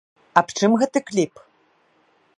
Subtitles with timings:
[0.41, 1.33] Аб чым гэты кліп?